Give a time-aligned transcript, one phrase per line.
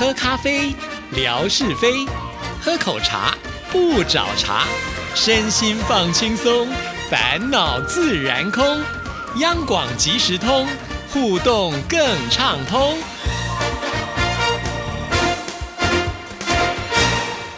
[0.00, 0.74] 喝咖啡，
[1.14, 2.08] 聊是非；
[2.58, 3.36] 喝口茶，
[3.70, 4.64] 不找茬。
[5.14, 6.66] 身心放轻松，
[7.10, 8.64] 烦恼自然空。
[9.40, 10.66] 央广即时通，
[11.12, 12.00] 互动更
[12.30, 12.94] 畅通。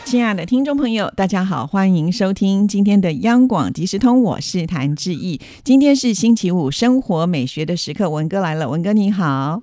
[0.05, 5.41] 亲爱的听众朋友，大家好，欢迎收听今天的央广即时通，我是谭志毅。
[5.63, 9.63] 今天是星期五，生活美学的时刻，文哥来了，文哥你好。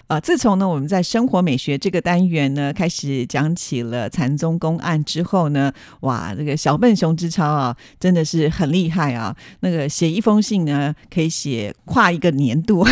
[0.11, 5.71] 啊，自从呢我们在生活美学这个单元呢开始讲起了禅宗公案之后呢，
[6.01, 9.33] 哇，这个小笨熊之超啊，真的是很厉害啊！
[9.61, 12.85] 那个写一封信呢，可以写跨一个年度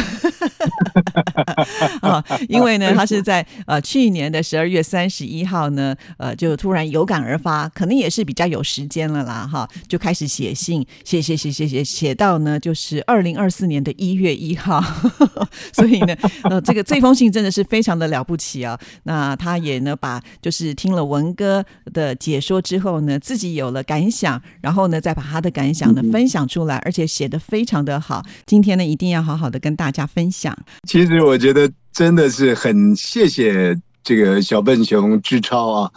[1.99, 14.81] 啊， 因为呢，他是在呃去年的十二月三十一号呢，呃，就突然有感而发，可能也是比较有时间了啦，哈，就开始写信，写写写写写写到呢，就是二零二四年的一月一号，
[15.75, 17.08] 所以呢，呃，这个这封。
[17.09, 18.79] 封信真的是非常的了不起啊！
[19.01, 28.23] 那他也呢，把就是听了文哥的解说之后呢，自己有了感想，然后呢，再把他的感想呢分享出来，而且写的非常的好。
[28.45, 30.55] 今天呢，一定要好好的跟大家分享。
[30.87, 35.91] 其实我觉得真的是很谢谢这个小笨熊之超啊。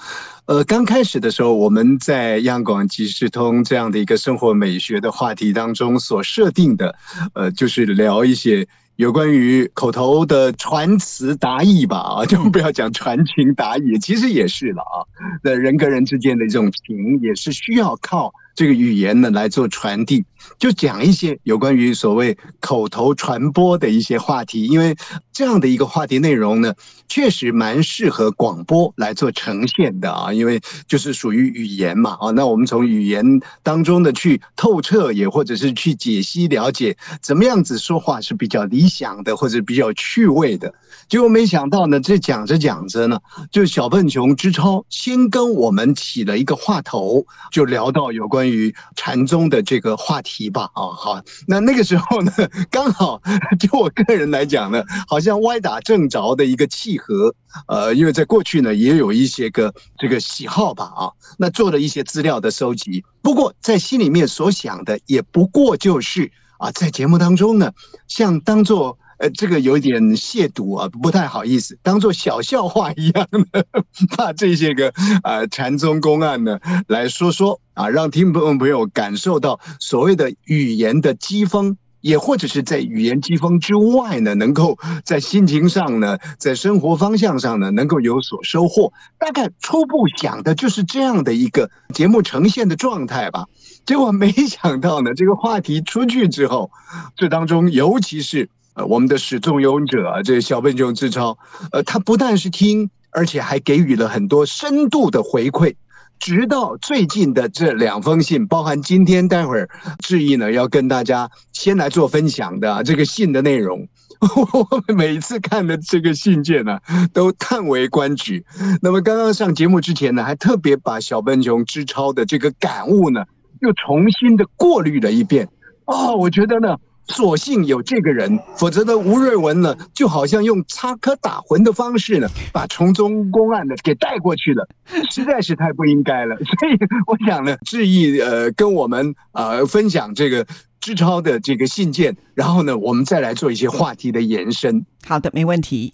[0.47, 6.95] 呃，刚开始的时候，我们在央广即时通这样的一个生活美学的话题当中所设定的，
[7.35, 8.67] 呃，就是聊一些。
[8.97, 15.03] 有关于口头的传词达意吧，啊，就不要讲传情达意，其实也是了啊。
[15.43, 18.33] 那人跟人之间的这种情，也是需要靠。
[18.55, 20.23] 这个语言呢来做传递，
[20.59, 24.95] 就讲一些有关于所谓口头传播的一些话题，因为
[25.33, 26.75] 这样的一个话题内容呢，
[27.09, 40.73] 确实蛮适合广播来做呈现的啊，因为就是属于语言嘛啊，那我们从语言当中的去透彻，也或者是去解析了解怎么样子说话是比较理想的，或者比较趣味的。
[41.09, 43.19] 结果没想到呢，这讲着讲着呢，
[43.51, 48.43] 就小笨熊之超先跟我们起了一个话头，就聊到有关。
[48.53, 52.33] 于禅宗的这个话题吧，啊，好，那那个时候呢，
[52.71, 53.23] 刚好
[53.59, 57.35] 就我个人来讲呢，好像歪打正着的一个契合，
[57.69, 67.73] 呃，因为在过去呢，也有一些个这个喜好吧，啊，那做了一些资料的收集，不过在心里面所想的，也不过就是啊，在节目当中呢，
[68.09, 68.99] 像当做。
[69.19, 73.65] 呃，这个有点亵渎啊，不太好意思，当做小笑话一样的，
[74.19, 88.93] 把这些个呃禅宗公案呢来说说啊，让听众朋友感受到所谓的语言的激风，也或者是在语言激风之外呢，能够在心情上呢，在生活方向上呢，能够有所收获。
[89.19, 93.47] 大概初步想的就是这样的一个节目呈现的状态吧。
[93.87, 96.71] 结果没想到呢， 这个话题出去之后，
[97.17, 98.51] 这当中尤其是。
[98.75, 101.37] 呃，我们的始作俑者啊，这小笨熊志超，
[101.73, 105.75] 呃，他不但是听，而且还给予了很多深度的回馈。
[106.23, 109.69] 直到最近的这两封信，包含今天待会儿
[109.99, 113.89] 志毅呢要跟大家先来做分享的这个信的内容，
[114.71, 116.79] 我们每次看的这个信件呢，
[117.13, 118.45] 都叹为观止。
[118.81, 123.25] 那么刚刚上节目之前呢，还特别把小笨熊之超的这个感悟呢，
[123.61, 125.49] 又重新的过滤了一遍。
[125.87, 126.77] 哦，我觉得呢。
[127.09, 134.67] 所幸有这个人，否则呢，吴瑞文呢，就好像用插科打诨的方式呢，把从中公案呢给带过去了，
[135.11, 136.37] 实在是太不应该了。
[136.61, 140.47] 所以我想呢，志毅呃跟我们呃分享这个
[140.81, 144.87] 志超的这个信件，然后呢，我们再来做一些话题的延伸。
[145.05, 145.93] 好的，没问题。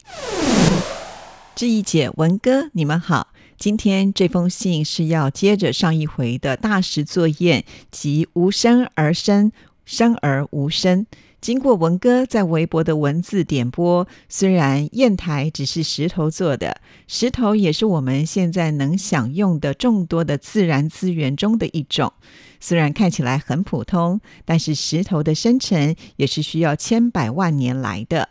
[1.55, 3.29] 志毅姐、文哥，你们好。
[3.57, 9.51] 今天这封信是要接着上一回的大石作宴及无声而生。
[9.89, 11.07] 生而无声。
[11.41, 22.13] 经过文哥在微博的文字点播，虽然砚台只是石头做的，石头也是我们现在能享用的众多的自然资源中的一种。
[22.61, 28.29] 虽然看起来很普通，但是石头的生成也是需要千百万年来的。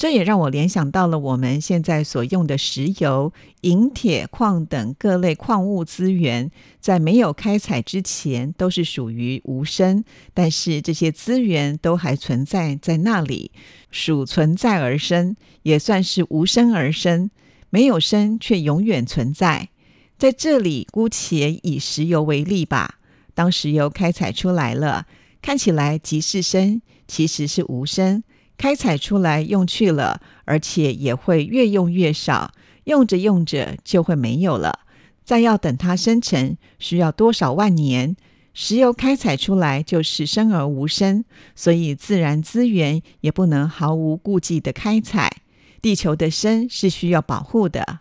[0.00, 6.50] 这也让我联想到了我们现在所用的石油、银、铁、矿等各类矿物资源，
[6.80, 10.02] 在没有开采之前都是属于无声，
[10.32, 13.52] 但是这些资源都还存在在那里，
[13.90, 17.30] 属存在而生，也算是无声而生，
[17.68, 19.68] 没有生却永远存在。
[20.16, 23.00] 在这里，姑且以石油为例吧。
[23.34, 25.06] 当石油开采出来了，
[25.42, 28.24] 看起来即是生，其实是无声。
[28.60, 32.52] 开采出来用去了，而且也会越用越少，
[32.84, 34.80] 用着用着就会没有了。
[35.24, 38.14] 再要等它生成，需要多少万年？
[38.52, 41.24] 石油开采出来就是生而无生，
[41.56, 45.38] 所以自然资源也不能毫无顾忌的开采。
[45.80, 48.00] 地球的生是需要保护的，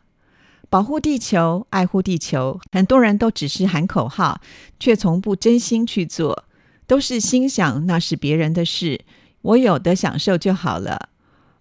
[0.70, 4.42] 保护地球、爱护地球，很多人都只是喊口号，
[4.78, 6.44] 却从不真心去做，
[6.86, 9.00] 都是心想那是别人的事，
[9.41, 11.09] 我有的享受就好了。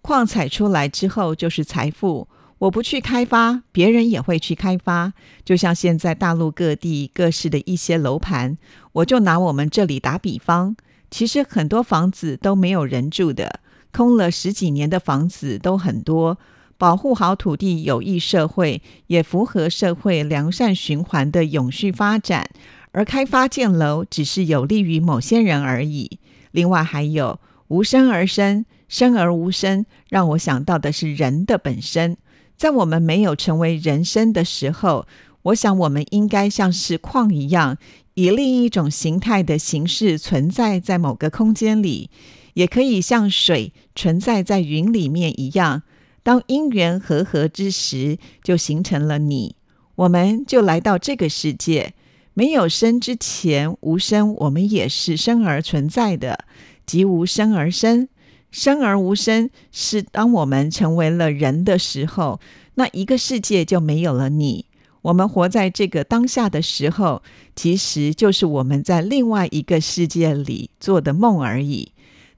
[0.01, 2.27] 矿采出来之后就是财富。
[2.59, 5.13] 我不去开发，别人也会去开发。
[5.45, 8.57] 就像现在大陆各地各市的一些楼盘，
[8.91, 10.75] 我就拿我们这里打比方，
[11.09, 13.61] 其实很多房子都没有人住的，
[13.93, 16.37] 空了十几年的房子都很多。
[16.77, 22.49] 保护好土地，有益社会，也符合社会良善循环的永续发展。
[22.91, 26.19] 而开发建楼只是有利于某些人而已。
[26.51, 27.39] 另外还有
[27.69, 32.17] 无声而生，生而无声，让我想到的是人的本身。
[32.57, 35.07] 在我们没有成为人生的时候，
[35.43, 37.77] 我想我们应该像是矿一样，
[38.15, 42.09] 以另一种形态的形式存在在某个空间里，
[42.55, 45.83] 也可以像水存在在云里面一样。
[46.23, 49.55] 当因缘和合之时，就形成了你，
[49.95, 51.93] 我们就来到这个世界。
[52.33, 56.45] 没有生之前，无生，我们也是生而存在的，
[56.89, 58.07] 即无生而生。
[58.49, 62.39] 生而无生，是当我们成为了人的时候，
[62.73, 64.65] 那一个世界就没有了你。
[65.03, 67.21] 我们活在这个当下的时候，
[67.55, 71.91] 其实就是我们在另外一个世界里做的梦而已。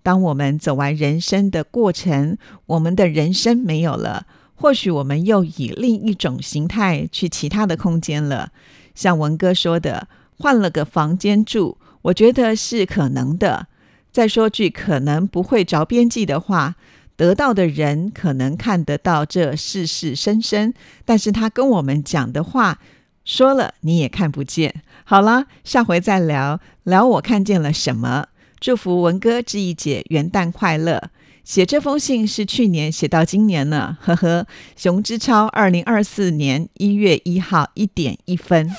[0.04, 8.52] 当我们走完人生的过程，我们的人生没有了，或许我们又以另一种形态去其他的空间了。
[8.94, 13.68] 像文哥说的，换了个房间住，我觉得是可能的。
[14.12, 16.76] 再说句可能不会着边际的话，
[17.16, 20.74] 得到的人可能看得到这世事深深，
[21.06, 22.80] 但是他跟我们讲的话
[23.24, 24.84] 说了你也看不见。
[25.04, 28.28] 好了，下回再聊聊我看见了什么。
[28.60, 31.10] 祝福文哥志毅姐元旦快乐。
[31.44, 34.46] 写这封信是去年写到今年呢，呵呵。
[34.76, 38.70] 熊之超，二零二四年一月一号一点一分。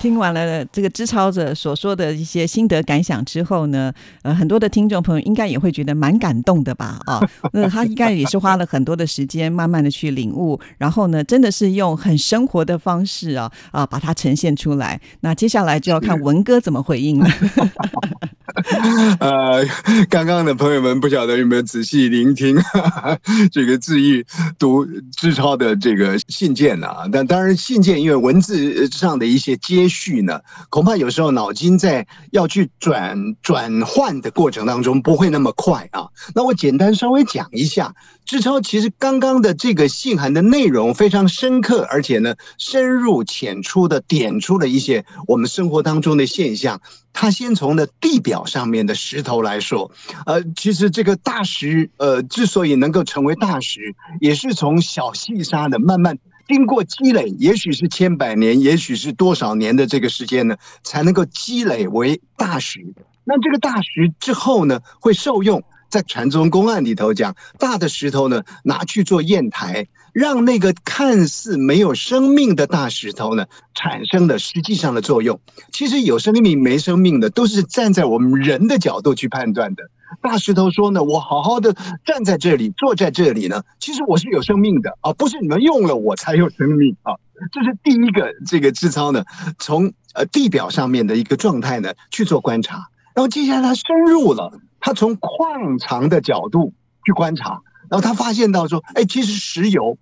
[0.00, 3.92] 听完了这个支超者所说的一些心得感想之后呢，
[4.22, 6.98] 呃，很多的听众朋友应该也会觉得蛮感动的吧？
[7.04, 7.20] 啊，
[7.52, 14.98] 那他应该也是花了很多的时间，慢慢的去领悟，然后呢，真的是用很生活的方式啊啊，把它呈现出来。
[15.20, 17.28] 那接下来就要看文哥怎么回应了。
[19.20, 19.66] 呃，
[20.08, 22.56] 刚刚的朋友们不晓得有没有仔细聆听
[23.52, 24.24] 这个志毅
[24.58, 26.88] 读志超的这个信件呢？
[27.12, 29.90] 但当然，信件因为文字上的一些接。
[29.90, 36.06] 续呢，恐怕有时候脑筋在要去转转换的过程当中不会那么快啊。
[36.32, 37.92] 那我简单稍微讲一下，
[38.24, 46.80] 志超其实刚刚的这个信函的内容非常深刻，而且呢深入浅出的点出了一些我们生活当中的现象。
[47.12, 49.90] 他先从的地表上面的石头来说，
[50.26, 56.18] 呃，其实这个大石呃之所以能够成为大石，也是从小细沙的慢慢。
[56.48, 62.84] 经过积累，也许是千百年，也许是多少年的这个时间呢，才能够积累为大石。
[63.22, 65.62] 那这个大石之后呢，会受用。
[65.90, 73.44] 在禅宗公案里头讲，大的石头呢，拿去做砚台，让那个看似没有生命的大石头呢，
[73.74, 75.38] 产生了实际上的作用。
[75.72, 79.82] 其实有生命没生命的，都是站在我们人的角度去判断的。
[80.22, 81.74] 大石头说呢，我好好的
[82.04, 87.14] 站在这里，坐在这里呢，其实我是有生命的啊，不是你们用了我才有生命啊。
[87.52, 89.24] 这是第一个这个智操呢，
[89.58, 94.52] 从呃地表上面的一个状态呢去做观察，然后接下来他深入了。
[94.80, 96.72] 他从矿藏的角度
[97.04, 97.60] 去观察，
[97.90, 99.98] 然后他发现到说，哎，其实石油，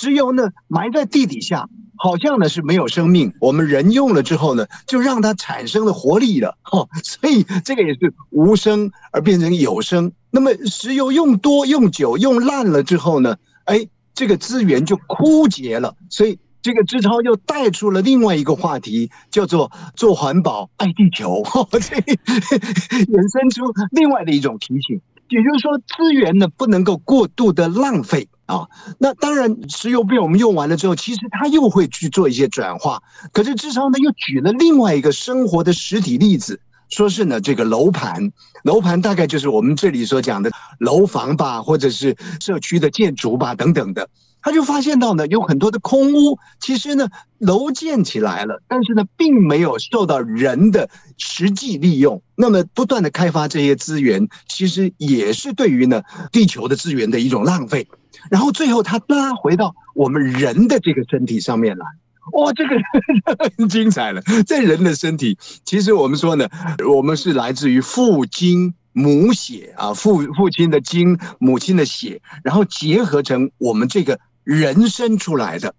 [0.00, 3.32] 石油呢埋在地底下，好像呢是没有生命。
[3.40, 10.12] 我们人用了之后呢，就让它产生了活力了，哈，所以这个也是无声而变成有声。
[10.30, 16.38] 那么石油用多、用久、用烂了之后呢，哎，这个资源就枯竭了，所以。
[16.62, 28.68] 这个志超又带出了另外一个话题，叫做 做环保、爱地球， 这衍生出另外的一种提醒，也就是说，资源呢不能够过度的浪费啊。
[28.98, 33.02] 那当然，石油被我们用完了之后，其实它又会去做一些转化。
[33.32, 38.30] 可是志超呢又举了另外一个生活的实体例子，说是呢这个楼盘，
[38.64, 44.08] 楼盘大概就是我们这里所讲的楼房吧，或者是社区的建筑吧等等的。
[44.42, 52.22] 他就发现到呢，有很多的空屋，其实呢，楼建起来了，但是呢，并没有受到人的实际利用。
[52.36, 57.86] 那么，不断的开发这些资源，其实也是对于呢地球的资源的一种浪费。
[58.30, 61.86] 然后最后，他拉回到我们人的这个身体上面来。
[62.32, 62.76] 哇，这个
[63.56, 64.20] 很精彩了。
[64.46, 66.46] 在人的身体，其实我们说呢，
[66.86, 74.20] 我们是来自于父精母血啊，父父亲的精，母亲的血，然后结合成我们这个
[74.50, 75.72] 人生出来的。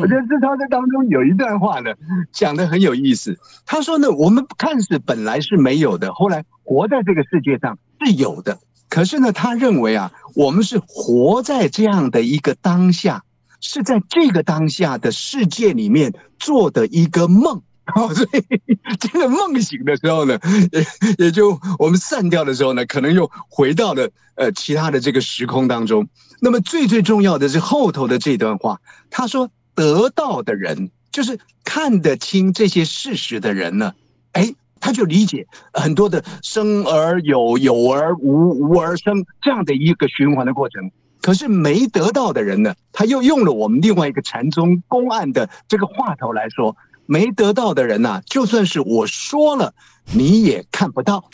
[0.00, 1.90] 我觉得志超在当中有一段话呢，
[2.30, 3.36] 讲的很有意思。
[3.66, 8.58] 他说呢，我们看似本来是没有的，后来活在这个世界上是有的。
[8.88, 13.24] 可是呢，他认为啊，我们是活在这样的一个当下，
[13.60, 17.60] 是在这个当下的世界里面做的一个梦。
[17.94, 20.38] 哦所以这个梦醒的时候呢，
[20.72, 26.08] 也也就我们散掉的时候呢，可能又回到了呃其他的这个时空当中。
[26.40, 29.50] 那么最最重要的是后头的这段话，他说。
[29.74, 33.94] 得到的人，就是看得清这些事实的人呢，
[34.32, 40.90] 哎，他就理解很多的生而有，有而无，无而生这样的一个循环的过程。
[41.22, 49.74] 可是没得到的人呢，他又用了我们另外一个禅宗公案的这个话头来说，没得到的人呐，就算是我说了，
[50.12, 51.24] 你也看不到。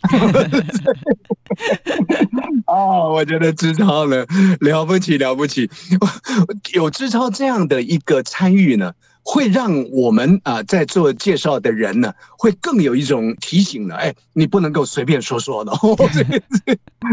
[2.67, 4.27] 哦， 我觉得知超了
[4.61, 5.71] 了不起了不起，
[6.75, 13.95] 有志超这样的一个参与呢，会让我们啊在做介绍的人呢，会更有一种提醒了。
[13.97, 15.73] 哎，你不能够随便说说的，
[16.13, 16.43] 这个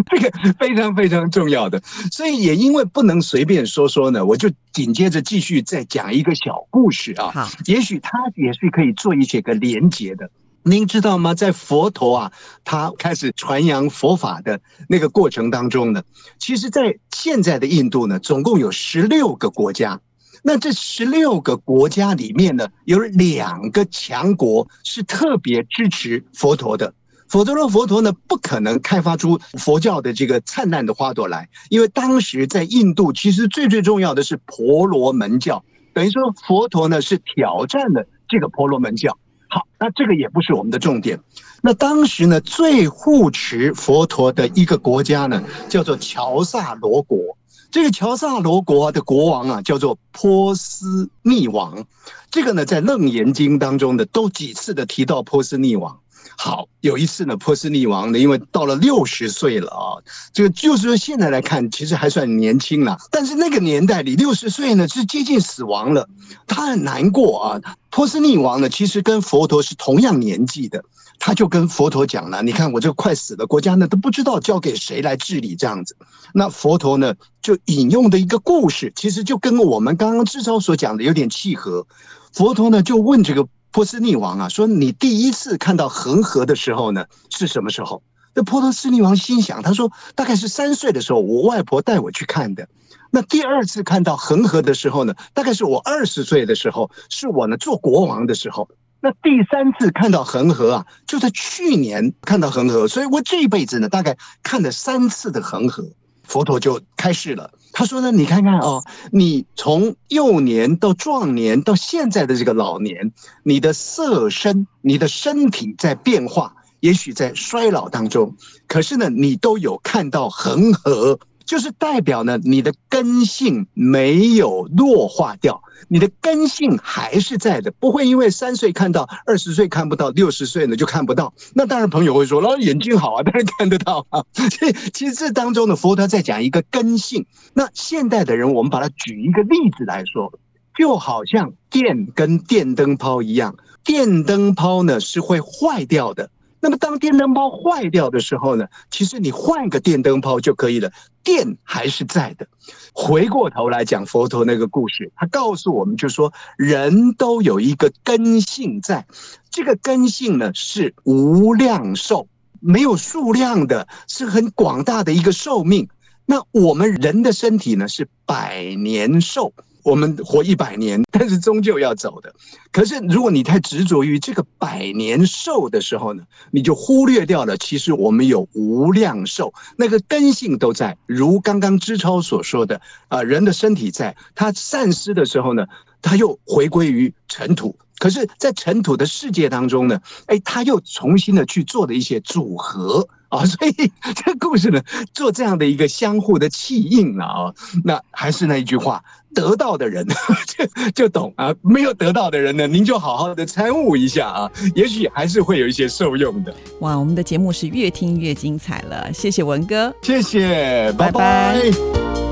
[0.10, 1.82] 这个非常非常重要的。
[2.12, 7.32] 所以也因为不能随便说说呢，我就紧接着继续再讲一个小故事啊。
[7.32, 10.30] 好，也许它也是可以做一些个连接的。
[10.68, 11.36] 您知道吗？
[11.36, 12.32] 在佛陀啊，
[12.64, 14.60] 他开始传扬佛法的
[14.90, 16.02] 那个过程当中呢，
[16.40, 20.00] 其实，在现在的印度呢，总共有十六个国家。
[20.48, 26.94] 那这十六个国家里面呢，有两个强国是特别支持佛陀的，
[27.28, 31.50] 否则呢，佛陀呢不可能开发出佛教的这个灿烂的花朵来。
[31.70, 39.18] 因为当时在印度，其实最最重要的是婆罗门教，等于说佛陀呢是挑战了这个婆罗门教。
[39.50, 41.20] 好，那这个也不是我们的重点。
[41.64, 47.36] 那当时呢，最护持佛陀的一个国家呢，叫做乔萨罗国。
[47.76, 51.86] 这个乔萨罗国的国王啊，叫做波斯匿王。
[52.32, 56.00] 这个呢，在《楞严经》当中呢，都几次的提到波斯匿王。
[56.38, 60.00] 好，有一次呢，波斯匿王呢，因为到了六十岁了啊，
[60.32, 62.98] 这个就是说现在来看，其实还算年轻了。
[63.12, 66.08] 但是那个年代里，六十岁呢是接近死亡了，
[66.48, 67.76] 他很难过啊。
[67.90, 70.82] 波斯匿王呢，其实跟佛陀是同样年纪的，
[71.20, 75.96] 他就跟佛陀讲了：“你看我这个快死了，国家呢都不知道交给谁来治理这样子。”
[76.34, 81.86] 那佛陀呢就引用的一个故事，其实就跟我们刚刚志超所讲的有点契合。
[82.34, 83.48] 佛陀呢就问这个。
[83.72, 88.02] 波斯匿王啊，说你第一次看到恒河的时候呢，是什么时候？
[88.34, 92.66] 那波斯匿王心想，他说大概是三岁的时候，我外婆带我去看的。
[93.12, 98.70] 那第二次看到恒河的时候呢，大概是我二十岁的时候，是我呢做国王的时候。
[99.06, 105.88] 那第三次看到恒河啊，就在去年看到恒河，所以我这一辈子呢，大概看了三次的恒河。
[106.24, 113.12] 佛陀就开示了，他说呢，你看看哦，你从幼年到壮年到现在的这个老年，
[113.44, 118.36] 你的色身、你的身体在变化，也许在衰老当中，
[118.68, 121.20] 可是呢，你都有看到恒河。
[121.46, 131.34] 就是代表呢，你的根性没有弱化掉，你的根性还是在的，不会因为三岁看到，二十岁看不到，六十岁呢就看不到。
[131.54, 134.24] 那当然，朋友会说，老眼睛好啊，当然看得到啊。
[134.94, 137.26] 其实这当中的佛陀在讲一个根性。
[137.54, 140.34] 那现代的人，我们把它举一个例子来说，
[140.76, 146.30] 就好像电跟电灯泡一样，电灯泡呢是会坏掉的。
[146.60, 148.66] 那么，当电灯泡坏掉的时候呢？
[148.90, 150.92] 其实你换个电灯泡就可以了，
[151.24, 152.48] 电还是在的。
[152.94, 159.06] 回过头来讲佛陀那个故事，他告诉我们，就说人都有一个根性在，
[159.52, 162.28] 这个根性呢是无量寿，
[162.62, 165.88] 没有数量的，是很广大的一个寿命。
[166.26, 169.54] 那我们人的身体呢是百年寿。
[169.86, 172.34] 我们活一百年， 但是终究要走的。
[172.72, 180.98] 可是，如果你太执着于这个百年寿的时候呢，你就忽略掉了，其实我们有无量寿，那个根性都在。
[181.06, 185.68] 如刚刚知超所说的，啊，人的身体在，他散失的时候呢，
[186.02, 187.76] 他又回归于尘土。
[187.98, 193.72] 可是，在尘土的世界当中呢，哎，他又重新的去做的一些组合啊， 所以
[194.16, 194.82] 这个故事呢，
[195.14, 197.54] 做这样的一个相互的气应了啊。
[197.84, 200.06] 那还是那一句话，得到的人
[200.48, 206.54] 就就懂啊，没有得到的人呢，您就好好的参悟一下啊，也许还是会有一些受用的。
[206.82, 212.25] 哇，我们的节目是越听越精彩了，谢谢文哥，谢谢，拜拜。